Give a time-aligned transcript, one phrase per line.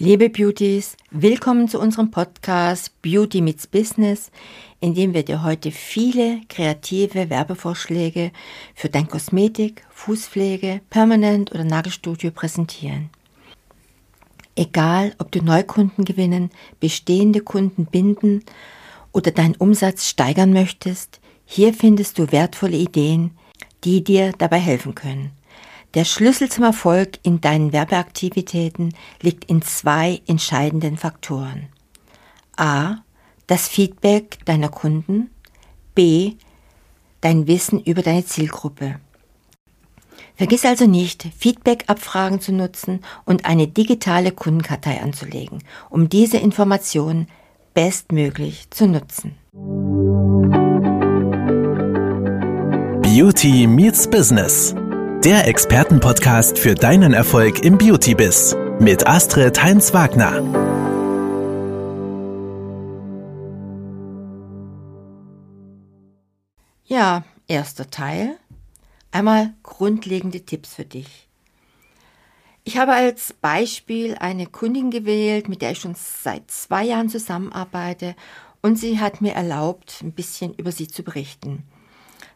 [0.00, 4.30] Liebe Beauties, willkommen zu unserem Podcast Beauty meets Business,
[4.78, 8.30] in dem wir dir heute viele kreative Werbevorschläge
[8.76, 13.10] für dein Kosmetik, Fußpflege, Permanent oder Nagelstudio präsentieren.
[14.54, 18.44] Egal, ob du Neukunden gewinnen, bestehende Kunden binden
[19.10, 23.32] oder deinen Umsatz steigern möchtest, hier findest du wertvolle Ideen,
[23.82, 25.32] die dir dabei helfen können.
[25.98, 31.66] Der Schlüssel zum Erfolg in deinen Werbeaktivitäten liegt in zwei entscheidenden Faktoren.
[32.56, 32.98] A.
[33.48, 35.28] Das Feedback deiner Kunden.
[35.96, 36.34] B.
[37.20, 39.00] Dein Wissen über deine Zielgruppe.
[40.36, 47.26] Vergiss also nicht, Feedback-Abfragen zu nutzen und eine digitale Kundenkartei anzulegen, um diese Informationen
[47.74, 49.34] bestmöglich zu nutzen.
[53.02, 54.76] Beauty meets Business
[55.24, 60.42] der Expertenpodcast für deinen Erfolg im Beauty-Biss mit Astrid Heinz-Wagner.
[66.84, 68.36] Ja, erster Teil.
[69.10, 71.28] Einmal grundlegende Tipps für dich.
[72.62, 78.14] Ich habe als Beispiel eine Kundin gewählt, mit der ich schon seit zwei Jahren zusammenarbeite
[78.62, 81.64] und sie hat mir erlaubt, ein bisschen über sie zu berichten.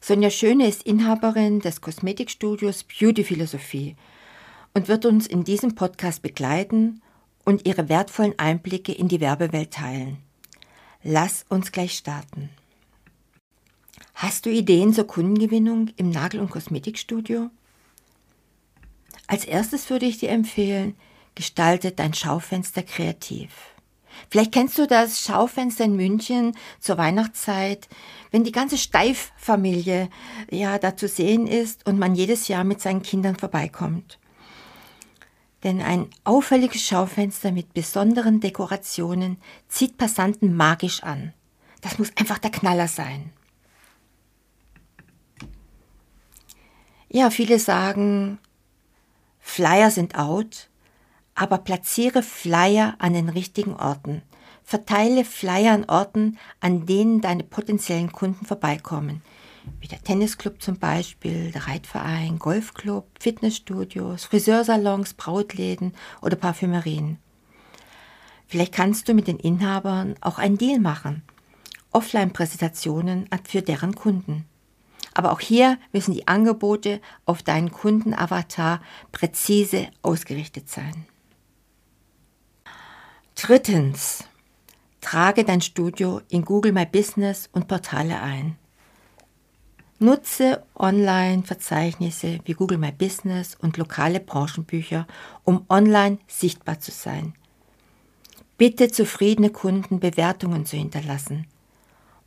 [0.05, 3.95] Sonja Schöne ist Inhaberin des Kosmetikstudios Beauty Philosophie
[4.75, 7.00] und wird uns in diesem Podcast begleiten
[7.45, 10.19] und ihre wertvollen Einblicke in die Werbewelt teilen.
[11.05, 12.50] Lass uns gleich starten.
[14.14, 17.50] Hast du Ideen zur Kundengewinnung im Nagel- und Kosmetikstudio?
[19.28, 20.97] Als erstes würde ich dir empfehlen,
[21.36, 23.72] gestalte dein Schaufenster kreativ.
[24.31, 27.89] Vielleicht kennst du das Schaufenster in München zur Weihnachtszeit,
[28.31, 30.09] wenn die ganze Steif-Familie
[30.51, 34.19] ja da zu sehen ist und man jedes Jahr mit seinen Kindern vorbeikommt.
[35.65, 39.37] Denn ein auffälliges Schaufenster mit besonderen Dekorationen
[39.69, 41.33] zieht Passanten magisch an.
[41.83, 43.33] Das muss einfach der Knaller sein.
[47.09, 48.39] Ja, viele sagen,
[49.39, 50.70] Flyer sind out
[51.35, 54.23] aber platziere Flyer an den richtigen Orten.
[54.65, 59.23] Verteile Flyer an Orten, an denen deine potenziellen Kunden vorbeikommen.
[59.81, 67.19] Wie der Tennisclub zum Beispiel, der Reitverein, Golfclub, Fitnessstudios, Friseursalons, Brautläden oder Parfümerien.
[68.47, 71.23] Vielleicht kannst du mit den Inhabern auch einen Deal machen.
[71.92, 74.47] Offline-Präsentationen für deren Kunden.
[75.15, 78.81] Aber auch hier müssen die Angebote auf deinen Kundenavatar
[79.13, 81.07] präzise ausgerichtet sein.
[83.45, 84.23] Drittens,
[85.01, 88.57] trage dein Studio in Google My Business und Portale ein.
[89.98, 95.08] Nutze Online-Verzeichnisse wie Google My Business und lokale Branchenbücher,
[95.42, 97.35] um online sichtbar zu sein.
[98.58, 101.48] Bitte zufriedene Kunden Bewertungen zu hinterlassen.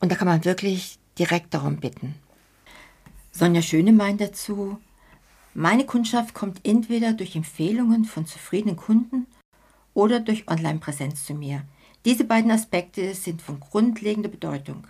[0.02, 2.16] Und da kann man wirklich direkt darum bitten.
[3.32, 4.80] Sonja Schöne meint dazu,
[5.54, 9.28] meine Kundschaft kommt entweder durch Empfehlungen von zufriedenen Kunden
[9.96, 11.64] oder durch Online-Präsenz zu mir.
[12.06, 14.86] Diese beiden Aspekte sind von grundlegender Bedeutung.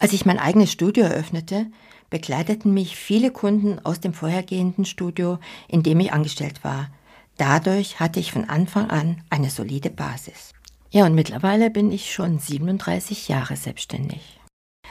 [0.00, 1.66] Als ich mein eigenes Studio eröffnete,
[2.10, 5.38] begleiteten mich viele Kunden aus dem vorhergehenden Studio,
[5.68, 6.90] in dem ich angestellt war.
[7.36, 10.52] Dadurch hatte ich von Anfang an eine solide Basis.
[10.90, 14.40] Ja, und mittlerweile bin ich schon 37 Jahre selbstständig.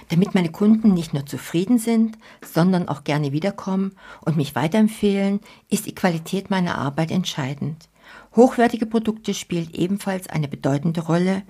[0.10, 5.86] Damit meine Kunden nicht nur zufrieden sind, sondern auch gerne wiederkommen und mich weiterempfehlen, ist
[5.86, 7.90] die Qualität meiner Arbeit entscheidend.
[8.36, 11.44] Hochwertige Produkte spielen ebenfalls eine bedeutende Rolle,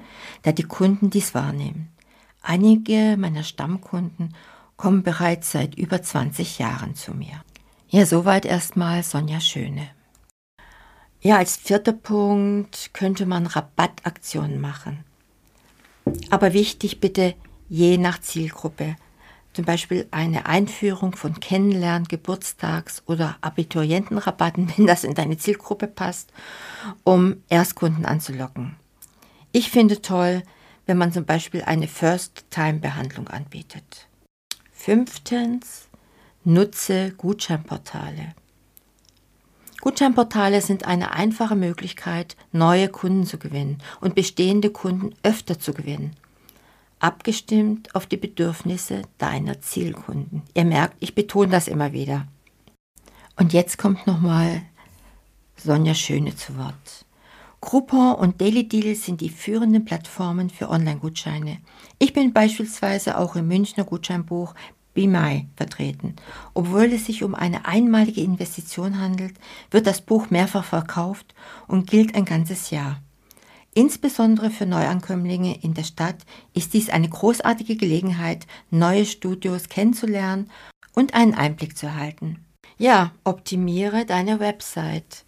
[0.44, 1.90] da die Kunden dies wahrnehmen.
[2.42, 4.36] Einige meiner Stammkunden
[4.78, 7.44] kommen bereits seit über 20 Jahren zu mir.
[7.90, 9.88] Ja, soweit erstmal Sonja Schöne.
[11.22, 15.04] Ja, als vierter Punkt könnte man Rabattaktionen machen.
[16.30, 17.34] Aber wichtig bitte
[17.68, 18.96] je nach Zielgruppe
[19.56, 26.32] zum Beispiel eine Einführung von Kennenlernen, Geburtstags- oder Abiturientenrabatten, wenn das in deine Zielgruppe passt,
[27.04, 28.76] um Erstkunden anzulocken.
[29.54, 30.44] Ich finde toll,
[30.86, 34.08] wenn man zum Beispiel eine First-Time-Behandlung anbietet.
[34.74, 35.88] Fünftens,
[36.44, 38.36] nutze Gutscheinportale.
[39.80, 46.16] Gutscheinportale sind eine einfache Möglichkeit, neue Kunden zu gewinnen und bestehende Kunden öfter zu gewinnen
[47.06, 50.42] abgestimmt auf die Bedürfnisse deiner Zielkunden.
[50.56, 52.28] Ihr merkt, ich betone das immer wieder.
[53.36, 54.64] Und jetzt kommt nochmal
[55.56, 57.06] Sonja Schöne zu Wort.
[57.62, 61.60] Groupon und Daily Deal sind die führenden Plattformen für Online-Gutscheine.
[62.00, 64.56] Ich bin beispielsweise auch im Münchner Gutscheinbuch
[64.96, 66.16] Be My vertreten.
[66.56, 69.36] Obwohl es sich um eine einmalige Investition handelt,
[69.70, 71.36] wird das Buch mehrfach verkauft
[71.68, 73.00] und gilt ein ganzes Jahr.
[73.78, 80.50] Insbesondere für Neuankömmlinge in der Stadt ist dies eine großartige Gelegenheit, neue Studios kennenzulernen
[80.94, 82.46] und einen Einblick zu erhalten.
[82.78, 85.26] Ja, optimiere deine Website.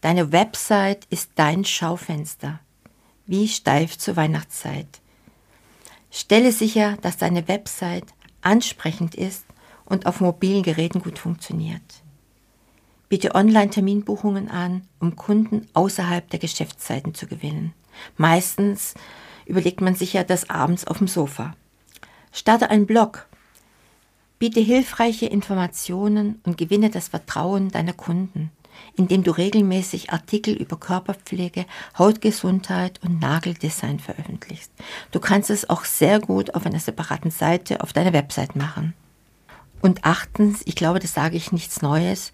[0.00, 2.58] Deine Website ist dein Schaufenster.
[3.26, 5.00] Wie steif zur Weihnachtszeit.
[6.10, 8.06] Stelle sicher, dass deine Website
[8.42, 9.46] ansprechend ist
[9.84, 12.02] und auf mobilen Geräten gut funktioniert.
[13.08, 17.72] Biete Online-Terminbuchungen an, um Kunden außerhalb der Geschäftszeiten zu gewinnen.
[18.16, 18.94] Meistens
[19.46, 21.54] überlegt man sich ja das abends auf dem Sofa.
[22.32, 23.26] Starte einen Blog.
[24.38, 28.50] Biete hilfreiche Informationen und gewinne das Vertrauen deiner Kunden,
[28.96, 34.72] indem du regelmäßig Artikel über Körperpflege, Hautgesundheit und Nageldesign veröffentlichst.
[35.12, 38.94] Du kannst es auch sehr gut auf einer separaten Seite auf deiner Website machen.
[39.80, 42.32] Und achtens, ich glaube, das sage ich nichts Neues,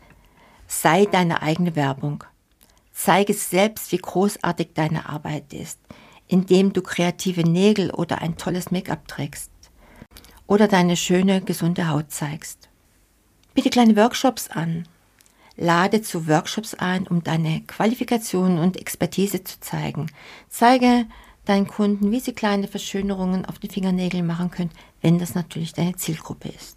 [0.66, 2.24] sei deine eigene Werbung.
[3.02, 5.80] Zeige selbst, wie großartig deine Arbeit ist,
[6.28, 9.50] indem du kreative Nägel oder ein tolles Make-up trägst
[10.46, 12.68] oder deine schöne, gesunde Haut zeigst.
[13.54, 14.86] Biete kleine Workshops an.
[15.56, 20.12] Lade zu Workshops ein, um deine Qualifikationen und Expertise zu zeigen.
[20.50, 21.06] Zeige
[21.46, 25.96] deinen Kunden, wie sie kleine Verschönerungen auf den Fingernägeln machen können, wenn das natürlich deine
[25.96, 26.76] Zielgruppe ist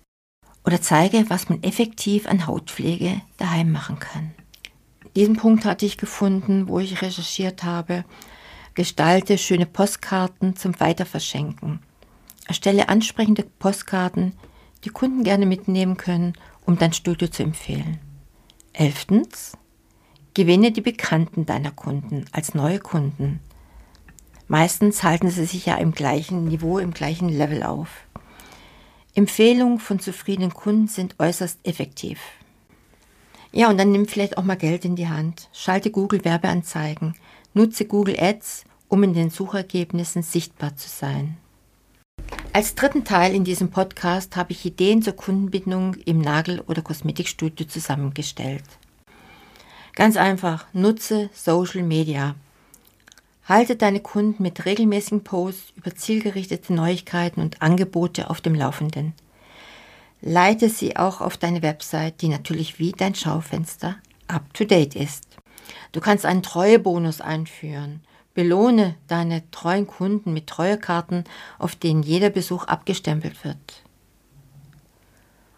[0.65, 4.33] oder zeige, was man effektiv an Hautpflege daheim machen kann.
[5.15, 8.03] Diesen Punkt hatte ich gefunden, wo ich recherchiert habe.
[8.73, 11.79] Gestalte schöne Postkarten zum Weiterverschenken.
[12.47, 14.33] Erstelle ansprechende Postkarten,
[14.83, 16.33] die Kunden gerne mitnehmen können,
[16.65, 17.99] um dein Studio zu empfehlen.
[18.73, 19.57] Elftens,
[20.33, 23.39] gewinne die Bekannten deiner Kunden als neue Kunden.
[24.47, 28.07] Meistens halten sie sich ja im gleichen Niveau, im gleichen Level auf.
[29.15, 32.19] Empfehlungen von zufriedenen Kunden sind äußerst effektiv.
[33.55, 35.47] Ja, und dann nimm vielleicht auch mal Geld in die Hand.
[35.53, 37.13] Schalte Google Werbeanzeigen.
[37.53, 41.37] Nutze Google Ads, um in den Suchergebnissen sichtbar zu sein.
[42.51, 47.67] Als dritten Teil in diesem Podcast habe ich Ideen zur Kundenbindung im Nagel- oder Kosmetikstudio
[47.67, 48.63] zusammengestellt.
[49.93, 52.33] Ganz einfach, nutze Social Media.
[53.45, 59.13] Halte deine Kunden mit regelmäßigen Posts über zielgerichtete Neuigkeiten und Angebote auf dem Laufenden.
[60.25, 63.97] Leite sie auch auf deine Website, die natürlich wie dein Schaufenster
[64.29, 65.27] up-to-date ist.
[65.91, 68.01] Du kannst einen Treuebonus einführen.
[68.33, 71.25] Belohne deine treuen Kunden mit Treuekarten,
[71.59, 73.83] auf denen jeder Besuch abgestempelt wird.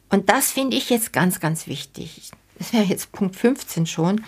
[0.10, 2.32] Und das finde ich jetzt ganz, ganz wichtig.
[2.58, 4.26] Das wäre jetzt Punkt 15 schon.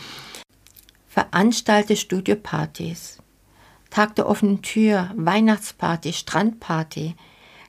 [1.07, 3.17] Veranstalte Studiopartys.
[3.89, 7.15] Tag der offenen Tür, Weihnachtsparty, Strandparty.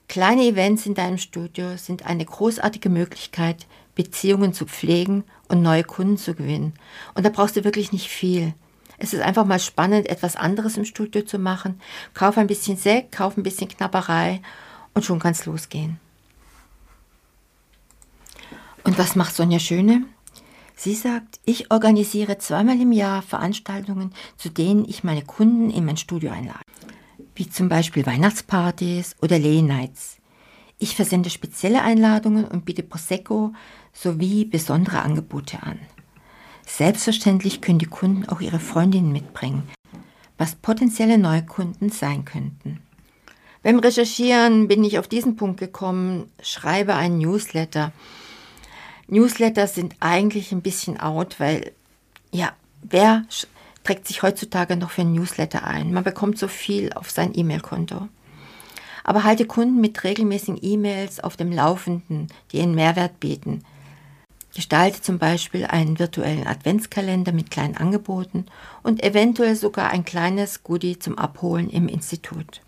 [0.09, 6.17] Kleine Events in deinem Studio sind eine großartige Möglichkeit, Beziehungen zu pflegen und neue Kunden
[6.17, 6.73] zu gewinnen.
[7.13, 8.55] Und da brauchst du wirklich nicht viel.
[8.97, 11.79] Es ist einfach mal spannend, etwas anderes im Studio zu machen.
[12.15, 14.41] Kauf ein bisschen Sekt, kauf ein bisschen Knapperei
[14.95, 15.99] und schon kann es losgehen.
[18.83, 20.05] Und was macht Sonja Schöne?
[20.75, 25.97] Sie sagt, ich organisiere zweimal im Jahr Veranstaltungen, zu denen ich meine Kunden in mein
[25.97, 26.63] Studio einlade,
[27.39, 30.17] wie zum Beispiel Weihnachtspartys oder Lay Nights.
[30.77, 33.53] Ich versende spezielle Einladungen und biete Prosecco
[33.93, 35.79] sowie besondere Angebote an.
[36.65, 39.63] Selbstverständlich können die Kunden auch ihre Freundinnen mitbringen,
[40.37, 42.81] was potenzielle Neukunden sein könnten.
[43.63, 47.93] Beim Recherchieren bin ich auf diesen Punkt gekommen, schreibe einen Newsletter
[49.09, 51.71] Newsletter sind eigentlich ein bisschen out, weil
[52.31, 52.53] ja,
[52.83, 53.23] wer
[53.83, 55.93] trägt sich heutzutage noch für Newsletter ein?
[55.93, 58.07] Man bekommt so viel auf sein E-Mail-Konto.
[59.03, 63.63] Aber halte Kunden mit regelmäßigen E-Mails auf dem Laufenden, die einen Mehrwert bieten.
[64.53, 68.45] Gestalte zum Beispiel einen virtuellen Adventskalender mit kleinen Angeboten
[68.83, 72.61] und eventuell sogar ein kleines Goodie zum Abholen im Institut.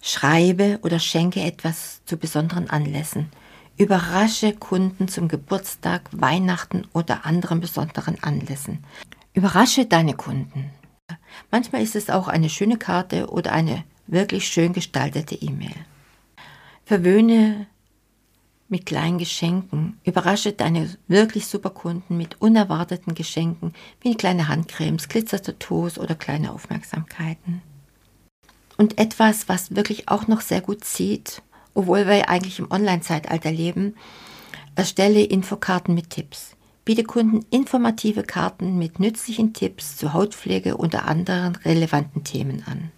[0.00, 3.30] Schreibe oder schenke etwas zu besonderen Anlässen.
[3.76, 8.84] Überrasche Kunden zum Geburtstag, Weihnachten oder anderen besonderen Anlässen.
[9.34, 10.70] Überrasche deine Kunden.
[11.50, 15.74] Manchmal ist es auch eine schöne Karte oder eine wirklich schön gestaltete E-Mail.
[16.84, 17.66] Verwöhne
[18.68, 19.98] mit kleinen Geschenken.
[20.04, 27.62] Überrasche deine wirklich super Kunden mit unerwarteten Geschenken wie kleine Handcremes, Glitzertattoos oder kleine Aufmerksamkeiten.
[28.78, 31.42] Und etwas, was wirklich auch noch sehr gut zieht
[31.74, 33.96] obwohl wir eigentlich im Online-Zeitalter leben,
[34.74, 41.56] erstelle Infokarten mit Tipps biete Kunden informative Karten mit nützlichen Tipps zur Hautpflege unter anderen
[41.56, 42.90] relevanten Themen an.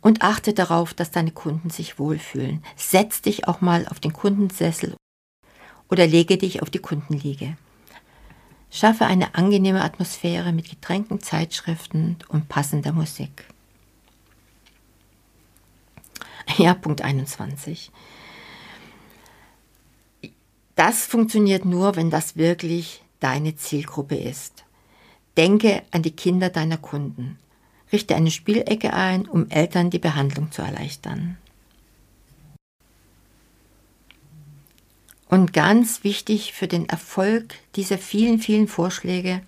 [0.00, 2.64] Und achte darauf, dass deine Kunden sich wohlfühlen.
[2.74, 4.94] Setz dich auch mal auf den Kundensessel
[5.90, 7.56] oder lege dich auf die Kundenliege.
[8.70, 13.46] Schaffe eine angenehme Atmosphäre mit Getränken, Zeitschriften und passender Musik.
[16.56, 17.90] Ja, Punkt 21.
[20.80, 24.64] Das funktioniert nur, wenn das wirklich deine Zielgruppe ist.
[25.36, 27.38] Denke an die Kinder deiner Kunden.
[27.92, 31.36] Richte eine Spielecke ein, um Eltern die Behandlung zu erleichtern.
[35.28, 39.42] Und ganz wichtig für den Erfolg dieser vielen, vielen Vorschläge,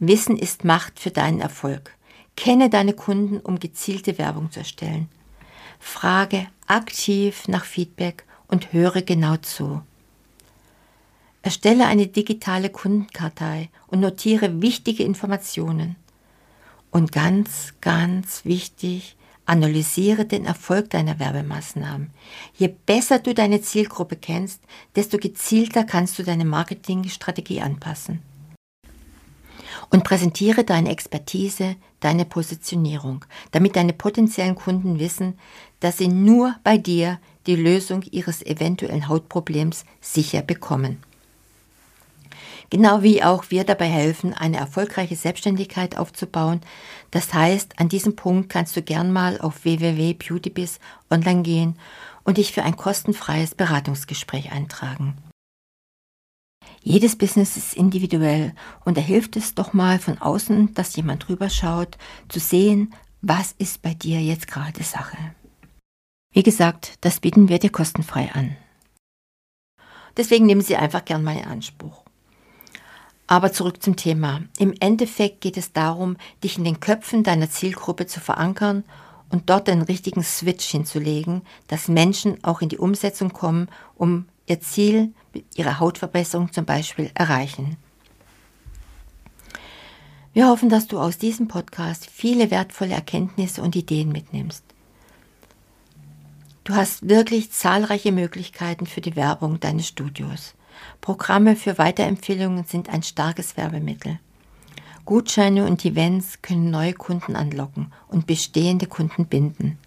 [0.00, 1.96] Wissen ist Macht für deinen Erfolg.
[2.36, 5.08] Kenne deine Kunden, um gezielte Werbung zu erstellen.
[5.78, 9.82] Frage aktiv nach Feedback und höre genau zu.
[11.42, 15.96] Erstelle eine digitale Kundenkartei und notiere wichtige Informationen.
[16.90, 19.16] Und ganz, ganz wichtig,
[19.50, 22.10] Analysiere den Erfolg deiner Werbemaßnahmen.
[22.56, 24.62] Je besser du deine Zielgruppe kennst,
[24.94, 28.22] desto gezielter kannst du deine Marketingstrategie anpassen.
[29.90, 35.36] Und präsentiere deine Expertise, deine Positionierung, damit deine potenziellen Kunden wissen,
[35.80, 37.18] dass sie nur bei dir
[37.48, 40.98] die Lösung ihres eventuellen Hautproblems sicher bekommen.
[42.70, 46.60] Genau wie auch wir dabei helfen, eine erfolgreiche Selbstständigkeit aufzubauen.
[47.10, 50.78] Das heißt, an diesem Punkt kannst du gern mal auf www.beautybiz
[51.10, 51.76] online gehen
[52.22, 55.16] und dich für ein kostenfreies Beratungsgespräch eintragen.
[56.82, 61.50] Jedes Business ist individuell und da hilft es doch mal von außen, dass jemand drüber
[61.50, 61.98] schaut,
[62.28, 65.18] zu sehen, was ist bei dir jetzt gerade Sache.
[66.32, 68.56] Wie gesagt, das bieten wir dir kostenfrei an.
[70.16, 71.99] Deswegen nehmen Sie einfach gern mal in Anspruch.
[73.30, 74.42] Aber zurück zum Thema.
[74.58, 78.82] Im Endeffekt geht es darum, dich in den Köpfen deiner Zielgruppe zu verankern
[79.28, 84.60] und dort den richtigen Switch hinzulegen, dass Menschen auch in die Umsetzung kommen, um ihr
[84.60, 85.14] Ziel,
[85.54, 87.76] ihre Hautverbesserung zum Beispiel, erreichen.
[90.32, 94.64] Wir hoffen, dass du aus diesem Podcast viele wertvolle Erkenntnisse und Ideen mitnimmst.
[96.64, 100.54] Du hast wirklich zahlreiche Möglichkeiten für die Werbung deines Studios.
[101.00, 104.18] Programme für Weiterempfehlungen sind ein starkes Werbemittel.
[105.04, 109.78] Gutscheine und Events können neue Kunden anlocken und bestehende Kunden binden.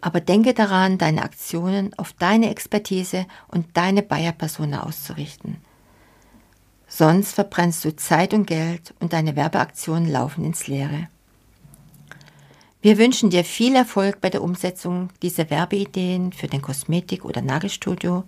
[0.00, 5.56] Aber denke daran, deine Aktionen auf deine Expertise und deine Buyer-Persona auszurichten.
[6.88, 11.08] Sonst verbrennst du Zeit und Geld und deine Werbeaktionen laufen ins Leere.
[12.82, 18.22] Wir wünschen dir viel Erfolg bei der Umsetzung dieser Werbeideen für dein Kosmetik- oder Nagelstudio,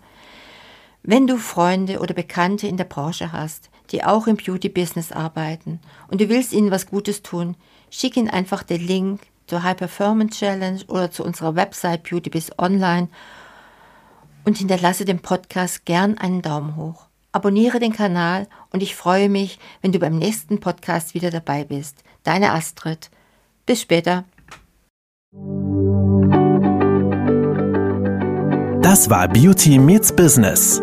[1.03, 6.21] wenn du Freunde oder Bekannte in der Branche hast, die auch im Beauty-Business arbeiten und
[6.21, 7.57] du willst ihnen was Gutes tun,
[7.91, 13.09] schick ihnen einfach den Link zur High Performance Challenge oder zu unserer Website BeautyBiz Online
[14.45, 17.07] und hinterlasse dem Podcast gern einen Daumen hoch.
[17.33, 22.03] Abonniere den Kanal und ich freue mich, wenn du beim nächsten Podcast wieder dabei bist.
[22.25, 23.11] Deine Astrid.
[23.67, 24.25] Bis später.
[28.83, 30.83] Das war Beauty Meets Business